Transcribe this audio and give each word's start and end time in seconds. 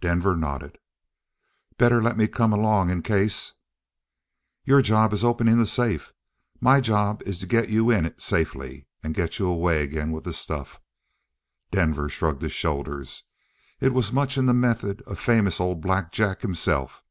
Denver 0.00 0.36
nodded. 0.36 0.78
"Better 1.76 2.00
let 2.00 2.16
me 2.16 2.28
come 2.28 2.52
along. 2.52 2.88
In 2.88 3.02
case" 3.02 3.54
"Your 4.64 4.80
job 4.80 5.12
is 5.12 5.24
opening 5.24 5.58
that 5.58 5.66
safe; 5.66 6.12
my 6.60 6.80
job 6.80 7.20
is 7.26 7.40
to 7.40 7.48
get 7.48 7.68
you 7.68 7.82
to 7.86 7.90
it 7.90 8.06
in 8.06 8.16
safety 8.18 8.86
and 9.02 9.12
get 9.12 9.40
you 9.40 9.48
away 9.48 9.82
again 9.82 10.12
with 10.12 10.22
the 10.22 10.32
stuff." 10.32 10.80
Denver 11.72 12.08
shrugged 12.08 12.42
his 12.42 12.52
shoulders. 12.52 13.24
It 13.80 13.92
was 13.92 14.12
much 14.12 14.38
in 14.38 14.46
the 14.46 14.54
method 14.54 15.02
of 15.04 15.18
famous 15.18 15.58
old 15.58 15.80
Black 15.80 16.12
Jack 16.12 16.42
himself. 16.42 17.02